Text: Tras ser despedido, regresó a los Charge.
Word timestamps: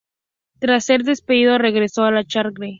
Tras 0.57 0.85
ser 0.85 1.03
despedido, 1.03 1.59
regresó 1.59 2.05
a 2.05 2.09
los 2.09 2.25
Charge. 2.25 2.69